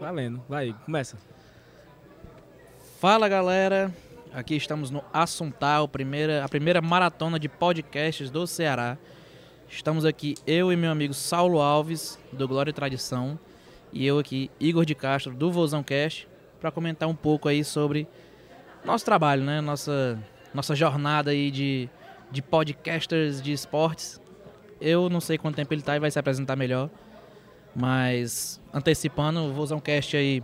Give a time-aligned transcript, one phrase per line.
[0.00, 0.42] Valendo.
[0.48, 1.18] Vai, começa.
[2.98, 3.94] Fala galera,
[4.32, 8.96] aqui estamos no Assuntal, primeira, a primeira maratona de podcasts do Ceará.
[9.68, 13.38] Estamos aqui, eu e meu amigo Saulo Alves, do Glória e Tradição,
[13.92, 16.26] e eu aqui, Igor de Castro, do Vozão Cast,
[16.58, 18.08] para comentar um pouco aí sobre
[18.84, 19.60] nosso trabalho, né?
[19.60, 20.18] Nossa,
[20.54, 21.90] nossa jornada aí de,
[22.30, 24.18] de podcasters de esportes.
[24.80, 26.88] Eu não sei quanto tempo ele tá e vai se apresentar melhor,
[27.74, 30.42] mas antecipando o Vozão Cast aí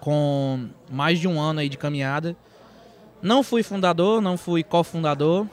[0.00, 2.36] com mais de um ano aí de caminhada.
[3.22, 5.46] Não fui fundador, não fui cofundador.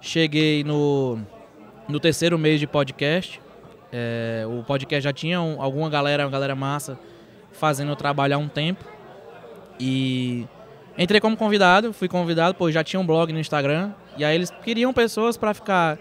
[0.00, 1.18] Cheguei no,
[1.88, 3.40] no terceiro mês de podcast.
[3.92, 6.98] É, o podcast já tinha um, alguma galera, uma galera massa,
[7.52, 8.84] fazendo o trabalho há um tempo.
[9.78, 10.46] E
[10.98, 13.92] entrei como convidado, fui convidado, pois já tinha um blog no Instagram.
[14.16, 15.98] E aí eles queriam pessoas para ficar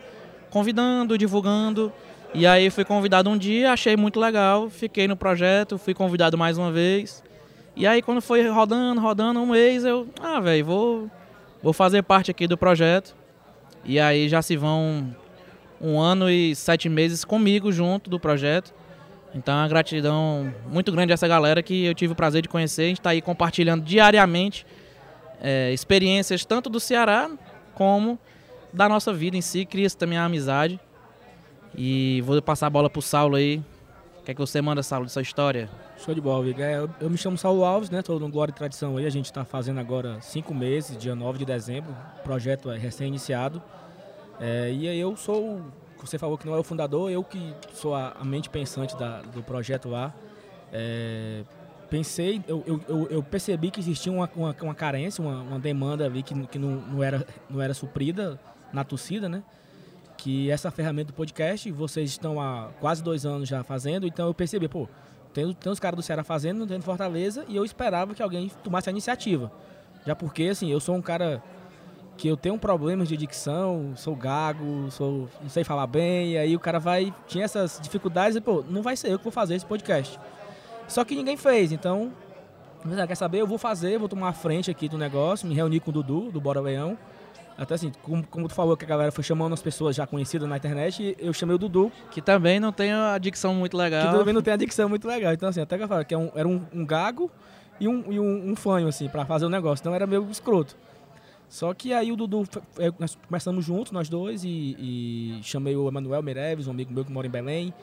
[0.49, 1.91] convidando, divulgando.
[2.33, 6.57] E aí fui convidado um dia, achei muito legal, fiquei no projeto, fui convidado mais
[6.57, 7.23] uma vez.
[7.75, 11.11] E aí quando foi rodando, rodando um mês, eu, ah, velho, vou
[11.61, 13.15] vou fazer parte aqui do projeto.
[13.83, 15.15] E aí já se vão
[15.81, 18.73] um ano e sete meses comigo junto do projeto.
[19.33, 22.49] Então, é uma gratidão muito grande a essa galera que eu tive o prazer de
[22.49, 22.83] conhecer.
[22.83, 24.65] A gente está aí compartilhando diariamente
[25.39, 27.29] é, experiências tanto do Ceará
[27.75, 28.17] como
[28.73, 29.65] da nossa vida em si.
[29.65, 30.79] Cria-se também a amizade.
[31.75, 33.63] E vou passar a bola pro Saulo aí.
[34.19, 35.69] O que é que você manda, Saulo, dessa história?
[35.97, 36.63] Show de bola, Viga.
[36.63, 38.01] É, eu, eu, me chamo Saulo Alves, né?
[38.01, 39.05] Tô no Glória e Tradição aí.
[39.05, 41.91] A gente está fazendo agora cinco meses, dia 9 de dezembro.
[42.19, 43.61] O projeto é recém-iniciado.
[44.39, 45.61] É, e eu sou,
[46.01, 49.21] você falou que não é o fundador, eu que sou a, a mente pensante da,
[49.21, 50.13] do projeto lá.
[50.71, 51.43] É,
[51.89, 56.23] pensei, eu, eu, eu, percebi que existia uma, uma, uma carência, uma, uma, demanda ali
[56.23, 58.39] que, que não, não, era, não era suprida
[58.71, 59.43] na torcida, né?
[60.21, 64.33] Que essa ferramenta do podcast, vocês estão há quase dois anos já fazendo, então eu
[64.33, 64.85] percebi, pô,
[65.33, 68.51] tem, tem os caras do Ceará fazendo, não tem Fortaleza, e eu esperava que alguém
[68.61, 69.49] tomasse a iniciativa.
[70.05, 71.41] Já porque, assim, eu sou um cara
[72.17, 76.53] que eu tenho problemas de dicção, sou gago, sou, não sei falar bem, e aí
[76.53, 79.55] o cara vai, tinha essas dificuldades e, pô, não vai ser eu que vou fazer
[79.55, 80.19] esse podcast.
[80.85, 82.11] Só que ninguém fez, então,
[83.07, 85.91] quer saber, eu vou fazer, vou tomar a frente aqui do negócio, me reunir com
[85.91, 86.97] o Dudu, do Bora Leão,
[87.59, 90.47] até assim, como, como, tu falou que a galera foi chamando as pessoas já conhecidas
[90.47, 91.91] na internet, eu chamei o Dudu.
[92.09, 94.07] Que também não tem a dicção muito legal.
[94.07, 95.33] Que também não tem a dicção muito legal.
[95.33, 97.29] Então, assim, até que eu falo que é um, era um, um, gago
[97.77, 99.83] e um, e um, um fanho, assim, pra fazer o negócio.
[99.83, 100.77] Então era meio escroto.
[101.49, 102.47] Só que aí o Dudu,
[102.77, 107.03] é, nós começamos juntos, nós dois, e, e chamei o Emanuel Mereves, um amigo meu
[107.03, 107.73] que mora em Belém,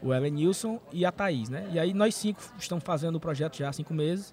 [0.00, 1.68] o Ellen Nilson e a Thaís, né?
[1.72, 4.32] E aí nós cinco estamos fazendo o projeto já há cinco meses.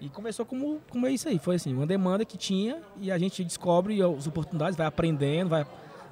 [0.00, 3.18] E começou como, como é isso aí, foi assim, uma demanda que tinha e a
[3.18, 5.66] gente descobre as oportunidades, vai aprendendo, vai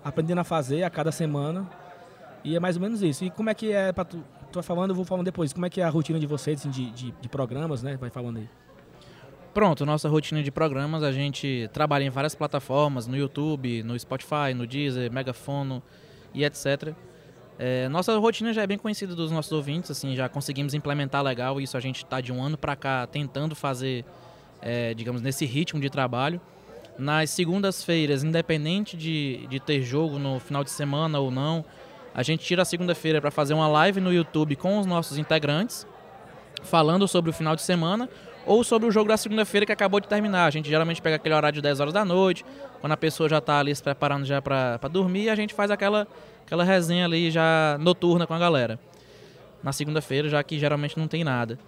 [0.04, 1.68] aprendendo a fazer a cada semana.
[2.42, 3.24] E é mais ou menos isso.
[3.24, 4.18] E como é que é, para tu,
[4.50, 6.60] tu vai falando, eu vou falando depois, como é que é a rotina de vocês,
[6.60, 7.96] assim, de, de, de programas, né?
[7.96, 8.48] Vai falando aí.
[9.54, 14.52] Pronto, nossa rotina de programas, a gente trabalha em várias plataformas, no YouTube, no Spotify,
[14.54, 15.82] no Deezer, Megafono
[16.34, 16.94] e etc.
[17.58, 21.60] É, nossa rotina já é bem conhecida dos nossos ouvintes, assim, já conseguimos implementar legal
[21.60, 21.76] isso.
[21.76, 24.04] A gente está de um ano para cá tentando fazer,
[24.60, 26.40] é, digamos, nesse ritmo de trabalho.
[26.98, 31.64] Nas segundas-feiras, independente de, de ter jogo no final de semana ou não,
[32.14, 35.86] a gente tira a segunda-feira para fazer uma live no YouTube com os nossos integrantes,
[36.62, 38.08] falando sobre o final de semana
[38.46, 40.46] ou sobre o jogo da segunda-feira que acabou de terminar.
[40.46, 42.44] A gente geralmente pega aquele horário de 10 horas da noite,
[42.80, 46.06] quando a pessoa já está ali se preparando já para dormir, a gente faz aquela,
[46.46, 48.78] aquela resenha ali já noturna com a galera.
[49.62, 51.58] Na segunda-feira, já que geralmente não tem nada.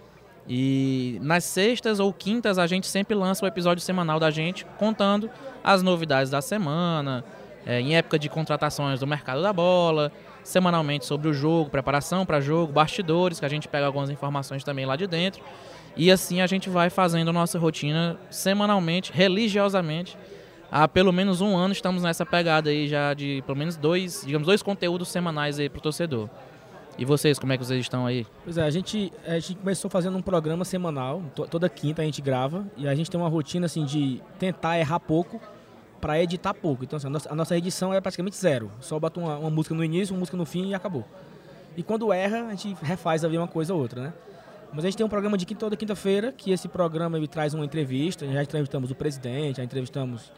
[0.47, 5.29] E nas sextas ou quintas a gente sempre lança o episódio semanal da gente contando
[5.63, 7.23] as novidades da semana,
[7.65, 10.11] é, em época de contratações do mercado da bola,
[10.43, 14.85] semanalmente sobre o jogo, preparação para jogo, bastidores, que a gente pega algumas informações também
[14.85, 15.43] lá de dentro.
[15.95, 20.17] E assim a gente vai fazendo nossa rotina semanalmente, religiosamente.
[20.71, 24.45] Há pelo menos um ano estamos nessa pegada aí já de pelo menos dois, digamos,
[24.45, 26.29] dois conteúdos semanais aí pro torcedor.
[26.97, 28.27] E vocês, como é que vocês estão aí?
[28.43, 32.21] Pois é, a gente, a gente começou fazendo um programa semanal, toda quinta a gente
[32.21, 35.39] grava, e a gente tem uma rotina assim de tentar errar pouco
[36.01, 36.83] para editar pouco.
[36.83, 38.69] Então assim, a, nossa, a, nossa, edição é praticamente zero.
[38.81, 41.05] Só bota uma, uma, música no início, uma música no fim e acabou.
[41.75, 44.13] E quando erra, a gente refaz ali uma coisa ou outra, né?
[44.71, 47.53] Mas a gente tem um programa de quinta, toda quinta-feira, que esse programa ele traz
[47.53, 48.27] uma entrevista.
[48.31, 50.31] Já entrevistamos o presidente, já entrevistamos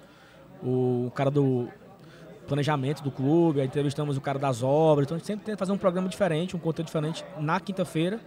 [0.63, 1.67] o cara do
[2.47, 5.05] planejamento do clube, já entrevistamos o cara das obras.
[5.05, 8.19] Então a gente sempre tenta fazer um programa diferente, um conteúdo diferente na quinta-feira.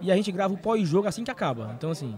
[0.00, 1.72] E a gente grava o pós-jogo assim que acaba.
[1.76, 2.16] Então, assim,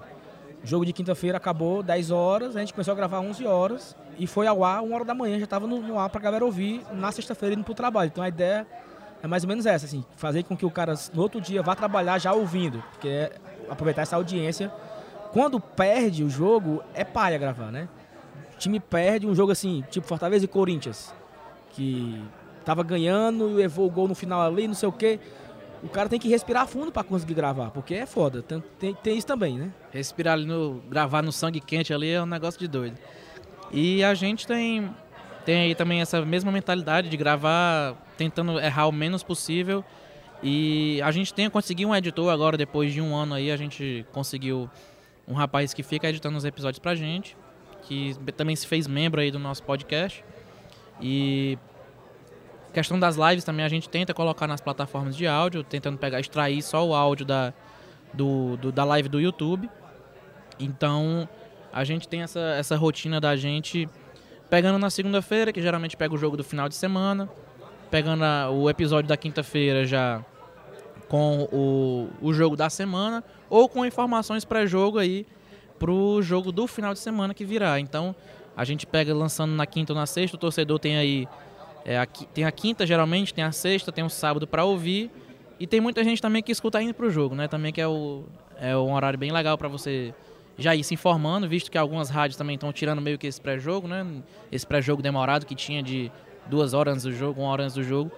[0.64, 4.46] jogo de quinta-feira acabou 10 horas, a gente começou a gravar 11 horas e foi
[4.46, 6.82] ao ar 1 hora da manhã, já estava no, no ar para a galera ouvir
[6.92, 8.08] na sexta-feira indo para o trabalho.
[8.08, 8.66] Então a ideia
[9.22, 11.74] é mais ou menos essa, assim, fazer com que o cara no outro dia vá
[11.74, 13.32] trabalhar já ouvindo, porque é,
[13.68, 14.72] aproveitar essa audiência.
[15.32, 17.88] Quando perde o jogo, é paia gravar, né?
[18.58, 21.14] Time perde um jogo assim, tipo Fortaleza e Corinthians,
[21.70, 22.20] que
[22.64, 25.18] tava ganhando, levou o gol no final ali, não sei o quê.
[25.82, 28.42] O cara tem que respirar fundo para conseguir gravar, porque é foda.
[28.42, 29.70] Tem, tem, tem, isso também, né?
[29.92, 30.82] Respirar ali no.
[30.88, 32.98] gravar no sangue quente ali é um negócio de doido.
[33.70, 34.90] E a gente tem,
[35.44, 39.84] tem aí também essa mesma mentalidade de gravar tentando errar o menos possível.
[40.42, 44.04] E a gente tem conseguido um editor agora, depois de um ano aí, a gente
[44.12, 44.68] conseguiu
[45.26, 47.36] um rapaz que fica editando os episódios pra gente,
[47.88, 50.22] que também se fez membro aí do nosso podcast.
[51.00, 51.58] E
[52.72, 56.62] questão das lives também a gente tenta colocar nas plataformas de áudio, tentando pegar, extrair
[56.62, 57.54] só o áudio da,
[58.12, 59.70] do, do da live do YouTube.
[60.60, 61.26] Então
[61.72, 63.88] a gente tem essa, essa rotina da gente
[64.50, 67.28] pegando na segunda-feira, que geralmente pega o jogo do final de semana,
[67.90, 70.22] pegando a, o episódio da quinta-feira já
[71.08, 75.26] com o, o jogo da semana, ou com informações pré-jogo aí
[75.78, 77.78] pro jogo do final de semana que virá.
[77.78, 78.14] Então
[78.56, 81.28] a gente pega lançando na quinta ou na sexta, o torcedor tem aí.
[81.84, 85.10] É, a, tem a quinta geralmente, tem a sexta, tem o sábado para ouvir.
[85.60, 87.48] E tem muita gente também que escuta indo pro jogo, né?
[87.48, 88.24] Também que é, o,
[88.56, 90.14] é um horário bem legal para você
[90.56, 93.86] já ir se informando, visto que algumas rádios também estão tirando meio que esse pré-jogo,
[93.86, 94.04] né?
[94.50, 96.10] Esse pré-jogo demorado que tinha de
[96.46, 98.10] duas horas antes do jogo, uma hora antes do jogo.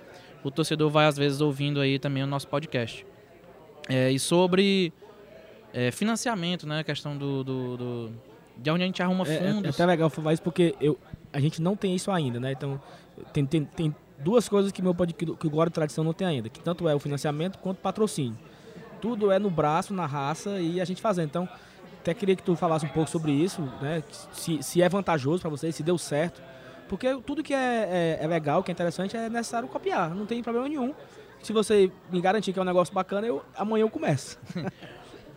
[0.42, 3.04] O torcedor vai às vezes ouvindo aí também o nosso podcast.
[3.88, 4.92] É, e sobre
[5.72, 6.80] é, financiamento, né?
[6.80, 8.12] A questão do, do, do,
[8.56, 9.64] de onde a gente arruma fundos.
[9.64, 10.98] É, é até legal falar isso porque eu,
[11.32, 12.52] a gente não tem isso ainda, né?
[12.52, 12.80] Então
[13.32, 16.48] tem, tem, tem duas coisas que meu podcast, que o Glória Tradição não tem ainda,
[16.48, 18.38] que tanto é o financiamento quanto o patrocínio.
[19.00, 21.28] Tudo é no braço, na raça e a gente fazendo.
[21.28, 21.48] Então
[22.00, 24.02] até queria que tu falasse um pouco sobre isso, né?
[24.32, 26.42] Se, se é vantajoso para vocês, se deu certo.
[26.88, 30.12] Porque tudo que é, é, é, legal, que é interessante, é necessário copiar.
[30.14, 30.94] Não tem problema nenhum.
[31.42, 34.38] Se você me garantir que é um negócio bacana, eu, amanhã eu começo.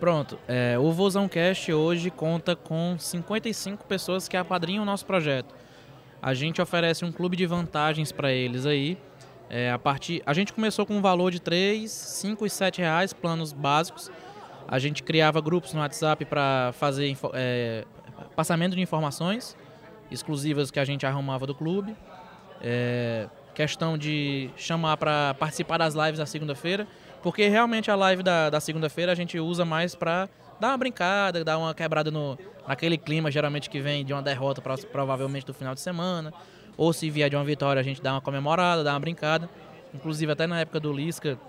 [0.04, 0.38] Pronto.
[0.50, 5.56] É, o Vozão Cast hoje conta com 55 pessoas que apadrinham o nosso projeto.
[6.22, 8.98] A gente oferece um clube de vantagens para eles aí.
[9.50, 13.14] É, a, partir, a gente começou com um valor de 3, 5 e 7 reais,
[13.14, 14.12] planos básicos.
[14.68, 17.86] A gente criava grupos no WhatsApp para fazer é,
[18.36, 19.56] passamento de informações
[20.12, 21.96] exclusivas que a gente arrumava do clube.
[22.62, 26.86] É, questão de chamar para participar das lives da segunda-feira,
[27.24, 30.30] porque realmente a live da, da segunda-feira a gente usa mais para
[30.60, 32.38] dar uma brincada, dar uma quebrada no,
[32.68, 34.62] naquele clima geralmente que vem de uma derrota
[34.92, 36.34] provavelmente do final de semana,
[36.76, 39.50] ou se vier de uma vitória a gente dá uma comemorada, dá uma brincada.
[39.94, 41.40] Inclusive até na época do Lisca,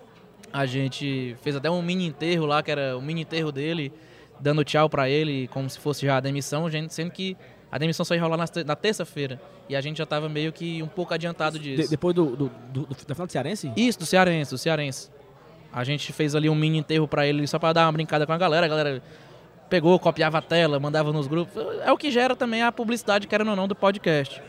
[0.53, 3.93] a gente fez até um mini enterro lá, que era o mini enterro dele,
[4.39, 7.37] dando tchau para ele, como se fosse já a demissão, sendo que
[7.73, 9.41] a demissão só ia rolar na terça-feira.
[9.69, 11.83] E a gente já estava meio que um pouco adiantado disso.
[11.83, 13.73] De, depois do, do, do, do, final do Cearense?
[13.77, 15.11] Isso, do Cearense, do Cearense.
[15.75, 18.33] A gente fez ali um mini enterro para ele só para dar uma brincada com
[18.33, 18.65] a galera.
[18.65, 19.03] A galera
[19.69, 21.53] pegou, copiava a tela, mandava nos grupos.
[21.85, 24.41] É o que gera também a publicidade, querendo ou não, do podcast.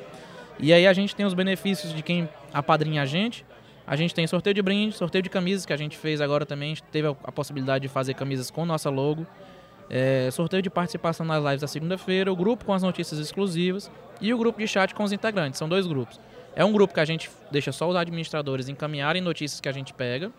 [0.60, 3.44] E aí a gente tem os benefícios de quem apadrinha a gente.
[3.88, 6.74] A gente tem sorteio de brinde, sorteio de camisas que a gente fez agora também.
[6.74, 9.26] A gente teve a possibilidade de fazer camisas com nossa logo.
[9.90, 14.32] É, sorteio de participação nas lives da segunda-feira, o grupo com as notícias exclusivas e
[14.32, 15.58] o grupo de chat com os integrantes.
[15.58, 16.20] São dois grupos.
[16.56, 19.94] É um grupo que a gente deixa só os administradores encaminharem notícias que a gente
[19.94, 20.32] pega.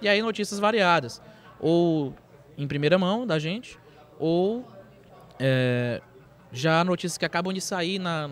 [0.00, 1.20] E aí notícias variadas.
[1.60, 2.14] Ou
[2.56, 3.78] em primeira mão da gente,
[4.18, 4.66] ou
[5.38, 6.00] é,
[6.52, 8.30] já notícias que acabam de sair na,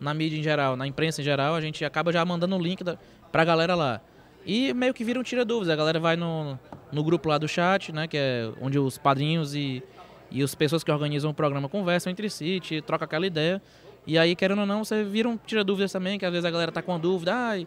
[0.00, 2.82] na mídia em geral, na imprensa em geral, a gente acaba já mandando o link
[2.82, 2.98] da,
[3.30, 4.00] pra galera lá.
[4.44, 5.72] E meio que vira um tira-dúvidas.
[5.72, 6.58] A galera vai no,
[6.92, 8.06] no grupo lá do chat, né?
[8.06, 9.82] Que é onde os padrinhos e,
[10.30, 13.60] e as pessoas que organizam o programa conversam entre si, te, troca aquela ideia.
[14.06, 16.70] E aí, querendo ou não, você vira um tira-dúvidas também, que às vezes a galera
[16.70, 17.32] tá com a dúvida.
[17.34, 17.58] Ah,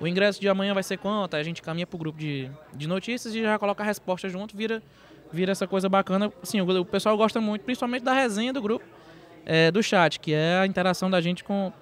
[0.00, 1.34] o ingresso de amanhã vai ser quanto?
[1.34, 4.56] Aí a gente caminha pro grupo de, de notícias e já coloca a resposta junto,
[4.56, 4.82] vira,
[5.32, 6.32] vira essa coisa bacana.
[6.42, 8.84] Sim, o, o pessoal gosta muito, principalmente da resenha do grupo,
[9.44, 11.72] é, do chat, que é a interação da gente com,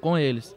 [0.00, 0.56] com eles.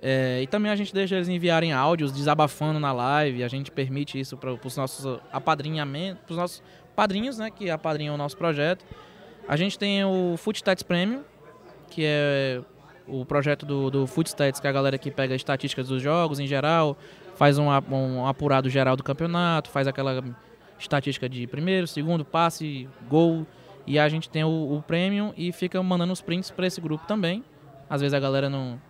[0.00, 4.18] É, e também a gente deixa eles enviarem áudios desabafando na live, a gente permite
[4.18, 6.62] isso para os nossos apadrinhamentos, para os nossos
[6.94, 8.84] padrinhos, né, que apadrinham o nosso projeto.
[9.48, 11.24] A gente tem o Footstats Premium,
[11.90, 12.60] que é
[13.08, 16.46] o projeto do, do Footstats, que é a galera que pega estatísticas dos jogos em
[16.46, 16.96] geral,
[17.36, 20.22] faz um, um apurado geral do campeonato, faz aquela
[20.78, 23.46] estatística de primeiro, segundo, passe, gol.
[23.86, 27.06] E a gente tem o, o Premium e fica mandando os prints para esse grupo
[27.06, 27.42] também.
[27.88, 28.80] Às vezes a galera não,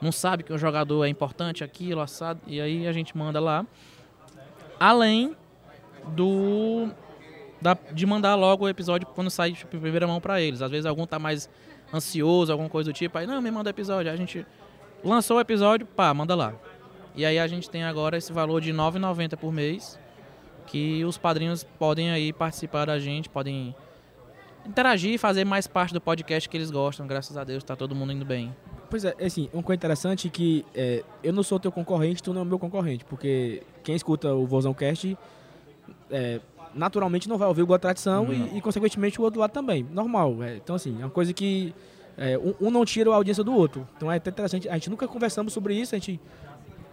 [0.00, 3.64] não sabe que o jogador é importante, aquilo, assado, e aí a gente manda lá.
[4.78, 5.34] Além
[6.08, 6.90] do
[7.62, 10.60] da, de mandar logo o episódio quando sai em primeira mão para eles.
[10.60, 11.48] Às vezes algum tá mais
[11.92, 14.10] ansioso, alguma coisa do tipo, aí não, me manda o episódio.
[14.10, 14.46] Aí a gente
[15.04, 16.54] lançou o episódio, pá, manda lá.
[17.14, 19.98] E aí a gente tem agora esse valor de R$ 9,90 por mês,
[20.66, 23.74] que os padrinhos podem aí participar da gente, podem
[24.66, 27.06] interagir e fazer mais parte do podcast que eles gostam.
[27.06, 28.54] Graças a Deus, tá todo mundo indo bem.
[28.88, 32.32] Pois é, assim, uma coisa interessante é que é, eu não sou teu concorrente, tu
[32.32, 35.16] não é meu concorrente, porque quem escuta o Vozão Cast
[36.10, 36.40] é,
[36.74, 38.32] naturalmente não vai ouvir o Boa Tradição Não.
[38.34, 39.86] e, e, consequentemente, o outro lado também.
[39.90, 40.42] Normal.
[40.42, 40.56] é.
[40.56, 41.74] então, assim, é uma coisa que
[42.16, 43.86] é, um, um não tira a audiência do outro.
[43.96, 44.68] Então é até interessante.
[44.68, 46.20] A gente nunca conversamos sobre isso, a gente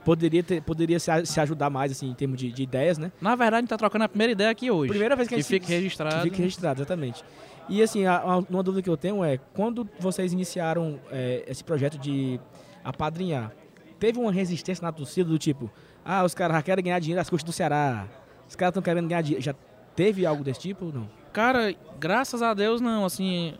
[0.05, 3.11] poderia, ter, poderia se, a- se ajudar mais, assim, em termos de, de ideias, né?
[3.21, 4.89] Na verdade, a gente tá trocando a primeira ideia aqui hoje.
[4.89, 6.15] Primeira vez que a que gente fique se- registrado.
[6.17, 7.23] Que fique registrado, exatamente.
[7.67, 11.63] E assim, a- a- uma dúvida que eu tenho é, quando vocês iniciaram é, esse
[11.63, 12.39] projeto de
[12.83, 13.51] apadrinhar,
[13.99, 15.69] teve uma resistência na torcida do tipo,
[16.03, 18.07] ah, os caras já querem ganhar dinheiro às custas do Ceará,
[18.47, 19.43] os caras estão querendo ganhar dinheiro.
[19.43, 19.53] Já
[19.99, 21.09] teve algo desse tipo ou não?
[21.33, 23.53] Cara, graças a Deus não, assim,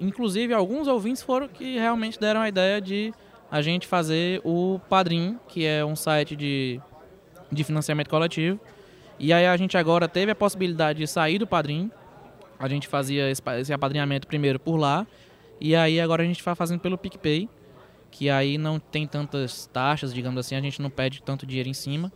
[0.00, 3.14] inclusive alguns ouvintes foram que realmente deram a ideia de
[3.48, 6.80] a gente fazer o Padrim, que é um site de,
[7.52, 8.58] de financiamento coletivo.
[9.20, 11.92] E aí a gente agora teve a possibilidade de sair do Padrim.
[12.58, 15.06] A gente fazia esse, esse apadrinhamento primeiro por lá.
[15.60, 17.48] E aí agora a gente vai fazendo pelo PicPay,
[18.10, 21.74] que aí não tem tantas taxas, digamos assim, a gente não pede tanto dinheiro em
[21.74, 22.12] cima.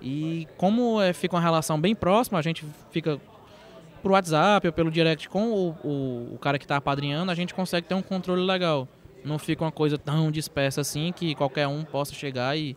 [0.00, 3.20] E como é, fica uma relação bem próxima, a gente fica
[4.02, 7.54] por WhatsApp ou pelo direct com o, o, o cara que está apadrinhando, a gente
[7.54, 8.88] consegue ter um controle legal.
[9.24, 12.74] Não fica uma coisa tão dispersa assim que qualquer um possa chegar e,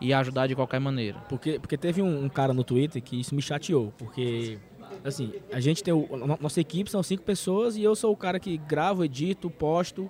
[0.00, 1.18] e ajudar de qualquer maneira.
[1.28, 4.58] Porque, porque teve um, um cara no Twitter que isso me chateou, porque,
[5.04, 6.08] assim, a gente tem o,
[6.40, 10.08] nossa equipe são cinco pessoas e eu sou o cara que gravo, edito, posto,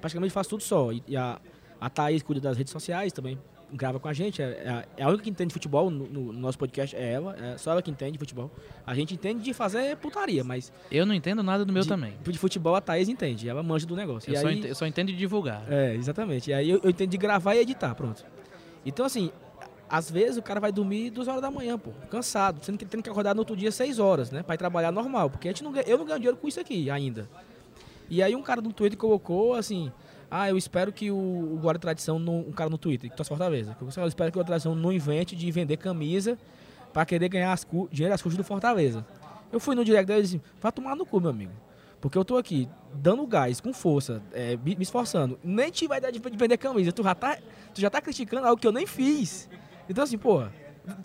[0.00, 0.92] praticamente faço tudo só.
[0.92, 1.40] E, e a,
[1.80, 3.36] a Thaís cuida das redes sociais também,
[3.72, 6.56] grava com a gente, é, é a- é única que entende futebol no, no nosso
[6.58, 8.50] podcast, é ela, é só ela que entende futebol.
[8.86, 12.14] A gente entende de fazer putaria, mas Eu não entendo nada do meu de, também.
[12.22, 14.30] de futebol a Thaís entende, ela manja do negócio.
[14.30, 15.64] Eu, e só aí, ente- eu só entendo de divulgar.
[15.68, 16.50] é, exatamente.
[16.50, 18.24] E aí eu, eu entendo de gravar e editar, pronto.
[18.84, 19.30] Então, assim,
[19.90, 22.90] às vezes o cara vai dormir duas horas da manhã, pô, cansado, sendo que ele
[22.90, 24.42] tem que acordar no outro dia seis horas, né?
[24.42, 26.88] Pra ir trabalhar normal, porque a gente não eu não ganho dinheiro com isso aqui
[26.90, 27.28] ainda.
[28.08, 29.90] E aí um cara no Twitter colocou assim,
[30.30, 33.28] ah, eu espero que o, o Guarda Tradição, não, um cara no Twitter, que torce
[33.28, 36.38] Fortaleza, eu espero que o Guarda Tradição não invente de vender camisa
[36.92, 39.04] pra querer ganhar as dinheiro às custas do Fortaleza.
[39.52, 41.52] Eu fui no direct dele e disse, vai tomar no cu, meu amigo.
[42.00, 45.38] Porque eu tô aqui dando gás, com força, é, me me esforçando.
[45.42, 46.92] Nem tive a ideia de de vender camisa.
[46.92, 47.38] Tu já, tá,
[47.74, 49.48] tu já tá criticando algo que eu nem fiz.
[49.88, 50.52] Então, assim, porra,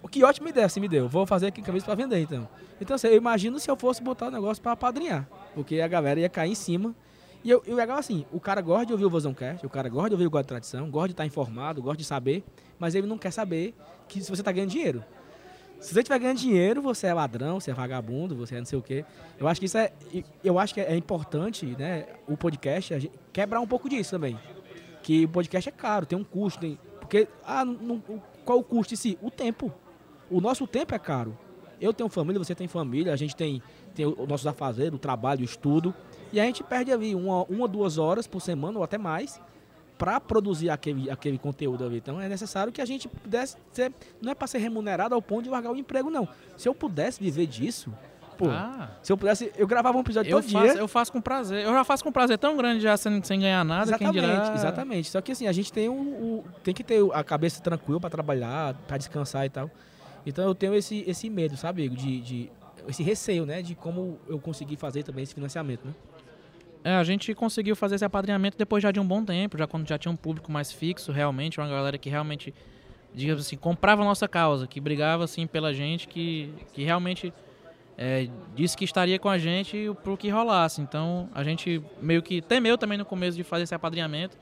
[0.10, 1.08] que ótima ideia você me deu.
[1.08, 2.48] Vou fazer aqui camisa pra vender, então.
[2.80, 5.28] Então, assim, eu imagino se eu fosse botar o negócio pra apadrinhar.
[5.54, 6.94] Porque a galera ia cair em cima.
[7.44, 9.70] E eu, e o legal assim, o cara gosta de ouvir o Vozão Cast, o
[9.70, 12.44] cara gosta de ouvir o de Tradição, gosta de estar informado, gosta de saber,
[12.78, 13.74] mas ele não quer saber
[14.08, 15.04] que se você tá ganhando dinheiro.
[15.80, 18.78] Se você estiver ganhando dinheiro, você é ladrão, você é vagabundo, você é não sei
[18.78, 19.04] o quê.
[19.40, 19.92] Eu acho que isso é.
[20.44, 22.06] Eu acho que é importante, né?
[22.28, 24.38] O podcast, quebrar um pouco disso também.
[25.02, 26.60] Que o podcast é caro, tem um custo.
[26.60, 28.00] Tem, porque, ah, não-
[28.46, 29.18] qual o custo em si?
[29.24, 29.74] O tempo.
[30.30, 31.36] O nosso tempo é caro.
[31.80, 33.60] Eu tenho família, você tem família, a gente tem,
[33.92, 35.94] tem o nosso afazeres, o trabalho, o estudo.
[36.34, 39.40] E a gente perde ali uma, uma duas horas por semana ou até mais
[39.98, 41.98] para produzir aquele, aquele conteúdo ali.
[41.98, 43.94] Então é necessário que a gente pudesse ser.
[44.22, 46.28] Não é para ser remunerado ao ponto de largar o emprego, não.
[46.58, 47.94] Se eu pudesse viver disso,
[48.38, 49.52] pô, Ah, se eu pudesse.
[49.56, 50.82] Eu gravava um episódio eu todo faço, dia.
[50.82, 51.64] eu faço com prazer.
[51.66, 54.54] Eu já faço com prazer tão grande já sem, sem ganhar nada, Exatamente, dirá...
[54.56, 55.10] exatamente.
[55.12, 58.10] Só que assim, a gente tem o, o- tem que ter a cabeça tranquila para
[58.10, 59.70] trabalhar, para descansar e tal.
[60.26, 62.52] Então eu tenho esse, esse medo, sabe, de, de
[62.88, 65.94] esse receio, né, de como eu conseguir fazer também esse financiamento, né?
[66.84, 69.88] É, a gente conseguiu fazer esse apadrinhamento depois já de um bom tempo, já quando
[69.88, 72.54] já tinha um público mais fixo, realmente, uma galera que realmente,
[73.14, 77.32] digamos assim, comprava a nossa causa, que brigava assim pela gente, que, que realmente
[77.98, 80.82] é, disse que estaria com a gente pro que rolasse.
[80.82, 84.36] Então a gente meio que temeu também no começo de fazer esse apadrinhamento,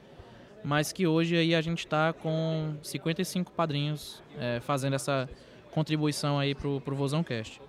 [0.63, 5.27] mas que hoje aí a gente está com 55 padrinhos é, fazendo essa
[5.71, 7.61] contribuição aí pro, pro Vozão Cast.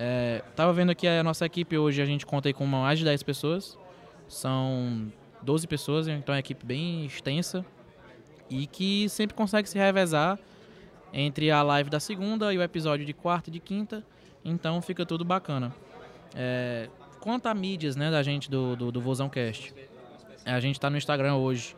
[0.00, 3.24] É, tava vendo aqui a nossa equipe hoje, a gente conta com mais de 10
[3.24, 3.76] pessoas.
[4.28, 5.12] São
[5.42, 7.66] 12 pessoas, então é uma equipe bem extensa
[8.48, 10.38] e que sempre consegue se revezar
[11.12, 14.04] entre a live da segunda e o episódio de quarta e de quinta.
[14.44, 15.74] Então fica tudo bacana.
[16.34, 16.88] É,
[17.20, 19.74] quanto a mídias né, da gente do, do, do Vozão Cast,
[20.44, 21.74] a gente está no Instagram hoje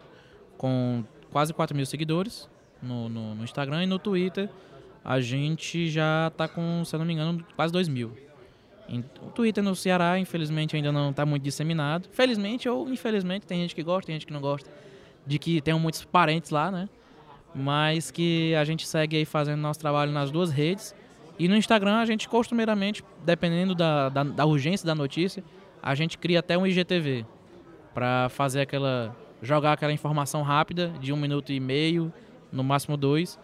[0.59, 2.51] com quase 4 mil seguidores
[2.83, 4.51] no, no, no Instagram e no Twitter
[5.05, 8.13] a gente já está com, se eu não me engano, quase 2 mil.
[9.23, 12.09] O Twitter no Ceará, infelizmente, ainda não está muito disseminado.
[12.13, 14.69] Felizmente ou infelizmente, tem gente que gosta, tem gente que não gosta.
[15.27, 16.89] De que tenham muitos parentes lá, né?
[17.55, 20.95] Mas que a gente segue aí fazendo nosso trabalho nas duas redes.
[21.39, 25.43] E no Instagram, a gente costumeiramente, dependendo da, da, da urgência da notícia,
[25.83, 27.25] a gente cria até um IGTV.
[27.95, 29.17] Para fazer aquela.
[29.41, 32.13] jogar aquela informação rápida de um minuto e meio,
[32.53, 33.39] no máximo dois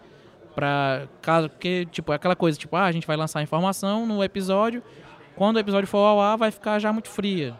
[0.57, 4.23] Pra caso, porque, tipo, é aquela coisa, tipo, ah, a gente vai lançar informação no
[4.23, 4.81] episódio,
[5.35, 7.55] quando o episódio for ao ar, vai ficar já muito fria.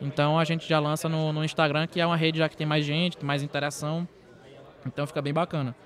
[0.00, 2.66] Então a gente já lança no, no Instagram, que é uma rede já que tem
[2.66, 4.08] mais gente, tem mais interação.
[4.86, 5.76] Então fica bem bacana.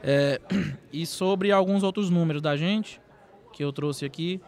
[0.00, 0.40] É,
[0.92, 3.00] e sobre alguns outros números da gente,
[3.52, 4.40] que eu trouxe aqui,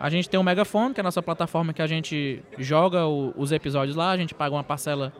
[0.00, 3.32] a gente tem o Megafone, que é a nossa plataforma que a gente joga o,
[3.36, 5.12] os episódios lá, a gente paga uma parcela,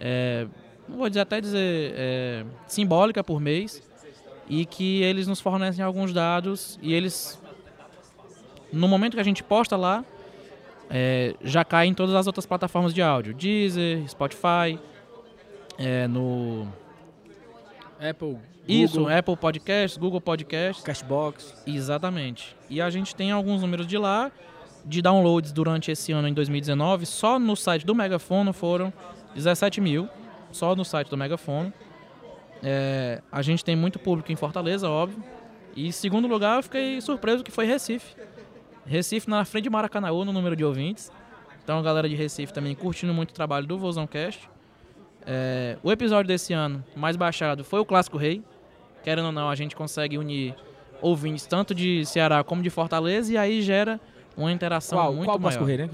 [0.00, 0.48] é,
[0.88, 3.91] vou dizer até dizer, é, simbólica por mês,
[4.52, 7.40] e que eles nos fornecem alguns dados e eles,
[8.70, 10.04] no momento que a gente posta lá,
[10.90, 14.78] é, já cai em todas as outras plataformas de áudio, Deezer, Spotify,
[15.78, 16.68] é, no
[17.98, 18.36] Apple,
[18.68, 20.84] isso, Google, Apple Podcasts, Google Podcasts.
[20.84, 21.62] Cashbox.
[21.66, 22.54] Exatamente.
[22.68, 24.30] E a gente tem alguns números de lá,
[24.84, 27.06] de downloads durante esse ano em 2019.
[27.06, 28.92] Só no site do Megafono foram
[29.34, 30.10] 17 mil.
[30.50, 31.72] Só no site do Megafono.
[32.62, 35.22] É, a gente tem muito público em Fortaleza, óbvio.
[35.74, 38.14] E em segundo lugar, eu fiquei surpreso que foi Recife.
[38.86, 41.10] Recife na frente de Maracanãú no número de ouvintes.
[41.62, 44.48] Então a galera de Recife também curtindo muito o trabalho do Vozão Cast.
[45.24, 48.42] É, o episódio desse ano mais baixado foi o Clássico Rei.
[49.02, 50.54] Querendo ou não, a gente consegue unir
[51.00, 54.00] ouvintes tanto de Ceará como de Fortaleza e aí gera
[54.36, 55.58] uma interação Qual, muito qual maior.
[55.58, 55.90] Clássico Rei, né?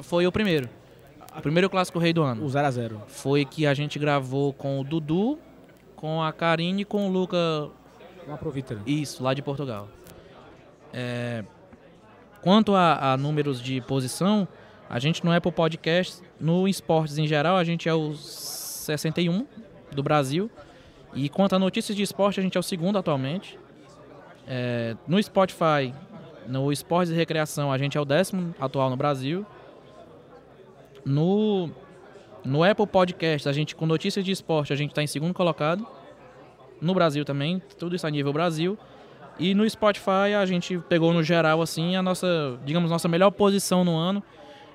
[0.00, 0.68] Foi o primeiro.
[1.36, 2.44] O primeiro Clássico Rei do ano.
[2.44, 3.00] O 0x0.
[3.06, 5.38] Foi que a gente gravou com o Dudu,
[5.98, 7.68] com a Karine e com o Luca
[8.32, 8.80] aproveita.
[8.86, 9.88] isso, lá de Portugal.
[10.92, 11.44] É,
[12.40, 14.46] quanto a, a números de posição,
[14.88, 19.44] a gente no Apple Podcast, no esportes em geral, a gente é o 61
[19.90, 20.48] do Brasil.
[21.14, 23.58] E quanto a notícias de esporte, a gente é o segundo atualmente.
[24.46, 25.92] É, no Spotify,
[26.46, 29.44] no esportes e recreação, a gente é o décimo atual no Brasil.
[31.04, 31.70] No,
[32.44, 35.86] no Apple Podcast, a gente com notícias de esporte, a gente está em segundo colocado
[36.80, 38.78] no Brasil também, tudo isso a nível Brasil.
[39.38, 43.84] E no Spotify a gente pegou no geral assim a nossa, digamos, nossa melhor posição
[43.84, 44.22] no ano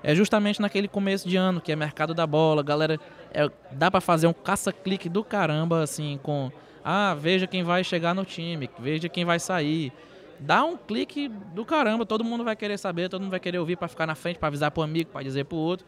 [0.03, 2.99] é justamente naquele começo de ano, que é mercado da bola, galera,
[3.33, 6.51] é, dá pra fazer um caça-clique do caramba assim com
[6.83, 9.93] ah, veja quem vai chegar no time, veja quem vai sair.
[10.37, 13.77] Dá um clique do caramba, todo mundo vai querer saber, todo mundo vai querer ouvir
[13.77, 15.85] pra ficar na frente, pra avisar pro amigo, pra dizer pro outro.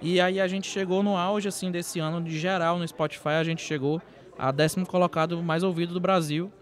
[0.00, 3.44] E aí a gente chegou no auge assim desse ano de geral no Spotify, a
[3.44, 4.00] gente chegou
[4.38, 6.52] a décimo colocado mais ouvido do Brasil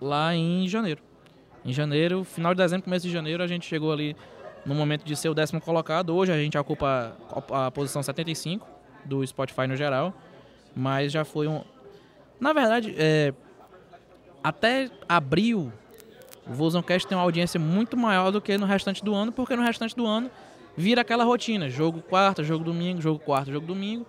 [0.00, 1.00] lá em janeiro.
[1.64, 4.16] Em janeiro, final de dezembro, começo de janeiro, a gente chegou ali
[4.64, 6.14] no momento de ser o décimo colocado.
[6.14, 7.16] Hoje a gente ocupa
[7.50, 8.66] a posição 75
[9.04, 10.12] do Spotify no geral,
[10.74, 11.62] mas já foi um.
[12.40, 13.32] Na verdade, é,
[14.42, 15.72] até abril,
[16.46, 19.62] o Vozãocast tem uma audiência muito maior do que no restante do ano, porque no
[19.62, 20.30] restante do ano
[20.76, 24.06] vira aquela rotina: jogo quarta, jogo domingo, jogo quarta, jogo domingo.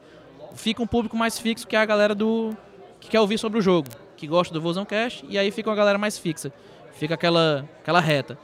[0.56, 2.56] Fica um público mais fixo que é a galera do
[3.00, 5.98] que quer ouvir sobre o jogo, que gosta do Vozãocast, e aí fica uma galera
[5.98, 6.52] mais fixa.
[6.94, 8.38] Fica aquela, aquela reta.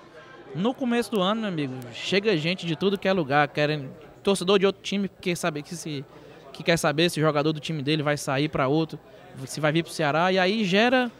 [0.54, 3.90] No começo do ano, meu amigo, chega gente de tudo que é lugar, querem
[4.22, 6.06] torcedor de outro time que quer saber que se
[6.54, 9.00] que quer saber se o jogador do time dele vai sair para outro,
[9.48, 11.12] se vai vir pro Ceará e aí gera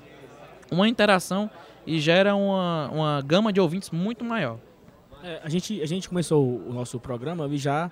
[0.72, 1.50] uma interação
[1.88, 4.60] e gera uma, uma gama de ouvintes muito maior.
[5.23, 7.89] É, a, gente, a gente começou o nosso programa já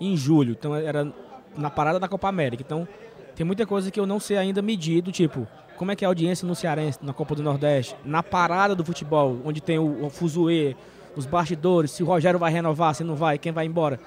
[0.00, 1.12] em julho, então era
[1.56, 2.62] na parada da Copa América.
[2.64, 2.86] Então
[3.34, 6.06] tem muita coisa que eu não sei ainda medir, do tipo, como é que é
[6.06, 10.06] a audiência no Cearense, na Copa do Nordeste, na parada do futebol, onde tem o,
[10.06, 10.76] o fuzuê,
[11.16, 13.98] os bastidores, se o Rogério vai renovar, se não vai, quem vai embora.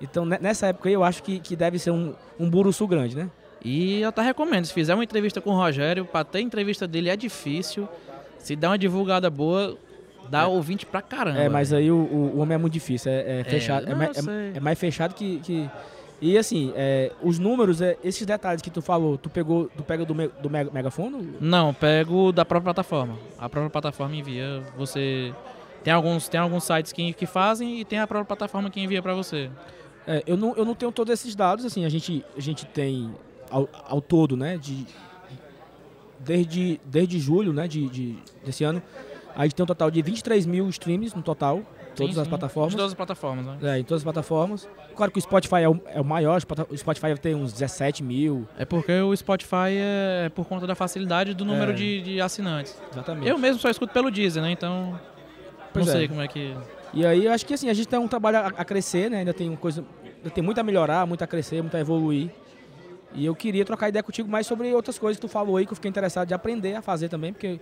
[0.00, 3.28] Então ne- nessa época eu acho que, que deve ser um, um buruçu grande, né?
[3.62, 7.10] E eu até recomendo, se fizer uma entrevista com o Rogério, para ter entrevista dele
[7.10, 7.88] é difícil.
[8.38, 9.76] Se der uma divulgada boa,
[10.30, 11.38] dá ouvinte pra caramba.
[11.40, 14.28] É, mas aí o, o, homem é muito difícil, é, é fechado, é, não, mais,
[14.28, 15.68] é- é mais fechado que, que-
[16.22, 20.04] E assim, é, os números, é, esses detalhes que tu falou, tu pegou, tu pega
[20.04, 21.26] do, me- do mega, megafono?
[21.40, 23.16] Não, pego da própria plataforma.
[23.38, 25.34] A própria plataforma envia, você...
[25.82, 29.00] Tem alguns, tem alguns sites que, que fazem e tem a própria plataforma que envia
[29.00, 29.50] pra você.
[30.06, 33.10] É, eu, não, eu não tenho todos esses dados, assim, a gente, a gente tem
[33.50, 34.86] ao, ao todo, né, de,
[36.18, 38.82] desde, desde julho, né, de, de- desse ano,
[39.40, 41.62] a gente tem um total de 23 mil streams no total,
[41.96, 42.30] todas Sim, as sim.
[42.30, 42.70] plataformas.
[42.72, 43.58] De todas as plataformas, né?
[43.62, 44.68] É, em todas as plataformas.
[44.94, 48.46] Claro que o Spotify é o, é o maior, o Spotify tem uns 17 mil.
[48.58, 51.74] É porque o Spotify é por conta da facilidade do número É.
[51.74, 52.76] de, de assinantes.
[52.92, 53.28] Exatamente.
[53.28, 54.50] Eu mesmo só escuto pelo Deezer, né?
[54.50, 54.98] Então,
[55.72, 55.96] Pois não é.
[55.96, 56.54] sei como é que...
[56.92, 59.18] E aí eu acho que assim, a gente tem um trabalho a, a crescer, né?
[59.20, 59.84] Ainda tem uma coisa.
[60.16, 62.30] Ainda tem muito a melhorar, muito a crescer, muito a evoluir.
[63.14, 65.72] E eu queria trocar ideia contigo mais sobre outras coisas que tu falou aí, que
[65.72, 67.60] eu fiquei interessado de aprender a fazer também, porque,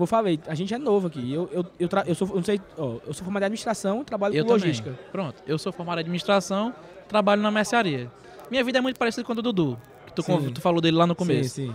[0.00, 1.30] como eu falei, a gente é novo aqui.
[1.30, 4.34] Eu, eu, eu, eu sou, eu não sei, ó, eu sou formado em administração, trabalho
[4.34, 4.62] Eu com também.
[4.62, 4.98] logística.
[5.12, 6.74] Pronto, eu sou formado em administração,
[7.06, 8.10] trabalho na mercearia.
[8.50, 10.52] Minha vida é muito parecida com a do Dudu, que tu, Sim.
[10.54, 11.50] tu falou dele lá no começo.
[11.50, 11.74] Sim, sim.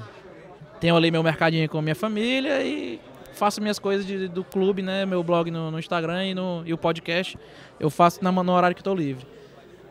[0.79, 2.99] Tenho ali meu mercadinho com a minha família e
[3.35, 5.05] faço minhas coisas de, do clube, né?
[5.05, 7.37] Meu blog no, no Instagram e, no, e o podcast.
[7.79, 9.23] Eu faço na, no horário que estou livre.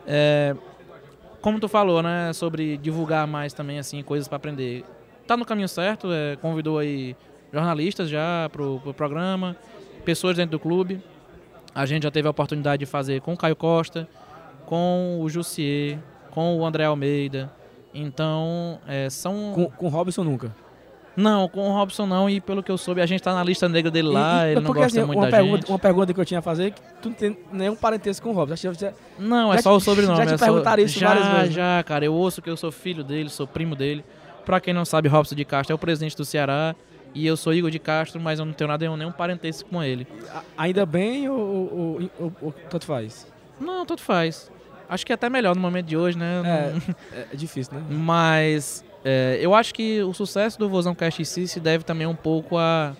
[0.05, 0.53] É,
[1.39, 2.33] como tu falou, né?
[2.33, 4.83] Sobre divulgar mais também, assim, coisas para aprender.
[5.25, 7.15] Tá no caminho certo, é, convidou aí
[7.55, 9.55] jornalistas já pro, pro programa,
[10.03, 11.01] pessoas dentro do clube.
[11.73, 14.07] A gente já teve a oportunidade de fazer com o Caio Costa,
[14.65, 15.99] com o Jussier,
[16.31, 17.51] com o André Almeida.
[17.93, 19.53] Então, é, são.
[19.53, 20.53] Com, com o Robson nunca.
[21.15, 23.69] Não, com o Robson não, e pelo que eu soube, a gente tá na lista
[23.69, 25.69] negra dele lá, e, e, ele não gosta assim, muito uma da pergunta, gente.
[25.69, 28.35] Uma pergunta que eu tinha a fazer, que tu não tem nenhum parentesco com o
[28.35, 28.73] Robson.
[28.73, 30.17] Já, não, é só o sobrenome.
[30.17, 30.85] Já te é perguntaram só...
[30.85, 31.53] isso já, várias vezes.
[31.53, 34.03] Já, cara, eu ouço que eu sou filho dele, sou primo dele.
[34.45, 36.75] Pra quem não sabe, Robson de Castro é o presidente do Ceará,
[37.15, 40.05] e eu sou Igor de Castro, mas eu não tenho nada, nenhum parentesco com ele.
[40.57, 43.25] Ainda bem ou, ou, ou, ou tanto faz?
[43.59, 44.51] Não, tanto faz.
[44.89, 46.43] Acho que é até melhor no momento de hoje, né?
[47.13, 47.83] É, é difícil, né?
[47.89, 52.05] Mas é, eu acho que o sucesso do Vozão Cast em si se deve também
[52.05, 52.93] um pouco a,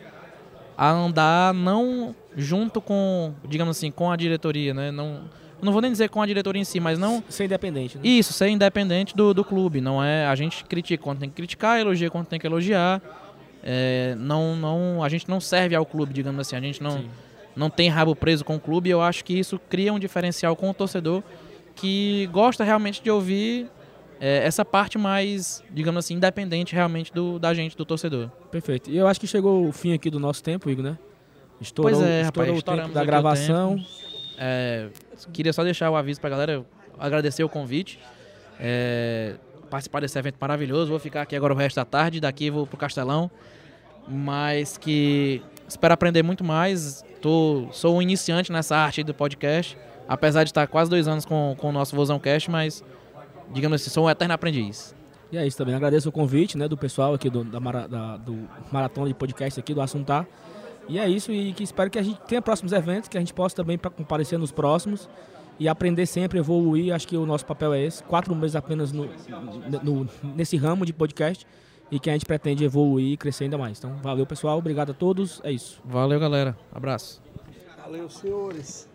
[0.78, 4.92] a andar não junto com, digamos assim, com a diretoria, né?
[4.92, 5.24] Não,
[5.62, 7.24] não vou nem dizer com a diretoria em si, mas não...
[7.28, 8.04] Ser independente, né?
[8.06, 9.82] Isso, ser independente do, do clube.
[9.82, 10.26] Não é...
[10.26, 13.02] A gente critica quando tem que criticar, elogia quando tem que elogiar.
[13.68, 16.56] É, não, não, a gente não serve ao clube, digamos assim.
[16.56, 17.04] A gente não,
[17.56, 20.56] não tem rabo preso com o clube e eu acho que isso cria um diferencial
[20.56, 21.24] com o torcedor
[21.76, 23.68] que gosta realmente de ouvir
[24.20, 28.30] é, essa parte mais, digamos assim, independente realmente do, da gente, do torcedor.
[28.52, 28.90] Perfeito.
[28.90, 30.98] E eu acho que chegou o fim aqui do nosso tempo, Igor, né?
[31.60, 33.84] Estourou, pois é, estourou rapaz, o tempo da gravação.
[34.38, 34.90] É,
[35.34, 36.66] queria só deixar o aviso pra galera,
[37.00, 38.00] agradecer o convite.
[38.60, 39.36] É,
[39.76, 40.90] participar desse evento maravilhoso.
[40.90, 43.30] Vou ficar aqui agora o resto da tarde, daqui vou pro Castelão.
[44.08, 47.04] Mas que espero aprender muito mais.
[47.22, 49.78] Tô, sou um iniciante nessa arte do podcast.
[50.08, 52.84] Apesar de estar quase dois anos com, com o nosso Vozão Cast, mas
[53.52, 54.96] digamos assim, sou um eterno aprendiz.
[55.32, 55.76] E é isso também.
[55.76, 59.74] Agradeço o convite né, do pessoal aqui do, da, da, do Maratona de Podcast aqui
[59.74, 60.26] do Assuntar.
[60.88, 63.34] E é isso, e que espero que a gente tenha próximos eventos, que a gente
[63.34, 65.10] possa também comparecer nos próximos
[65.60, 66.94] e aprender sempre, evoluir.
[66.94, 68.04] Acho que o nosso papel é esse.
[68.04, 69.10] Quatro meses apenas no,
[69.84, 71.46] no, nesse ramo de podcast
[71.92, 73.78] e que a gente pretende evoluir e crescer ainda mais.
[73.78, 75.82] Então, valeu pessoal, obrigado a todos, é isso.
[75.86, 77.22] Valeu galera, abraço.
[77.78, 78.90] Valeu senhores.